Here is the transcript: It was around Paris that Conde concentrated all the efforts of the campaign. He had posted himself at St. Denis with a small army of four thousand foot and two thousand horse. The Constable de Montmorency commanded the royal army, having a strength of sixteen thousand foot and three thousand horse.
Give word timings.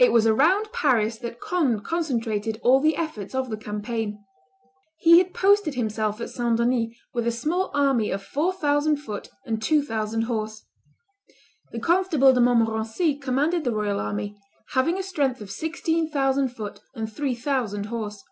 It 0.00 0.10
was 0.12 0.26
around 0.26 0.72
Paris 0.72 1.16
that 1.20 1.38
Conde 1.38 1.84
concentrated 1.84 2.58
all 2.64 2.80
the 2.80 2.96
efforts 2.96 3.36
of 3.36 3.50
the 3.50 3.56
campaign. 3.56 4.18
He 4.96 5.18
had 5.18 5.32
posted 5.32 5.76
himself 5.76 6.20
at 6.20 6.28
St. 6.30 6.56
Denis 6.58 6.88
with 7.14 7.24
a 7.24 7.30
small 7.30 7.70
army 7.72 8.10
of 8.10 8.20
four 8.20 8.52
thousand 8.52 8.96
foot 8.96 9.28
and 9.46 9.62
two 9.62 9.80
thousand 9.80 10.22
horse. 10.22 10.64
The 11.70 11.78
Constable 11.78 12.32
de 12.32 12.40
Montmorency 12.40 13.14
commanded 13.14 13.62
the 13.62 13.70
royal 13.70 14.00
army, 14.00 14.34
having 14.72 14.98
a 14.98 15.04
strength 15.04 15.40
of 15.40 15.52
sixteen 15.52 16.10
thousand 16.10 16.48
foot 16.48 16.80
and 16.96 17.08
three 17.08 17.36
thousand 17.36 17.86
horse. 17.86 18.24